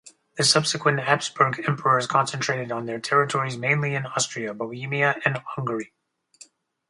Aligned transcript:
The 0.35 0.43
subsequent 0.43 0.99
Habsburg 1.01 1.61
emperors 1.67 2.07
concentrated 2.07 2.71
on 2.71 2.87
their 2.87 2.99
territories 2.99 3.55
mainly 3.55 3.93
in 3.93 4.07
Austria, 4.07 4.51
Bohemia 4.51 5.21
and 5.25 5.37
Hungary. 5.55 5.93